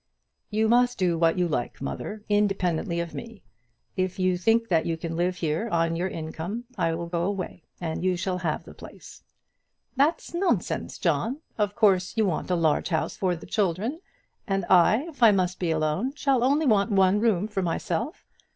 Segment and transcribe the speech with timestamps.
[0.49, 3.43] "You must do what you like, mother, independently of me.
[3.95, 8.03] If you think you can live here on your income, I will go away, and
[8.03, 9.21] you shall have the place."
[9.95, 11.41] "That's nonsense, John.
[11.55, 13.99] Of course you want a large house for the children,
[14.47, 18.25] and I, if I must be alone, shall only want one room for myself.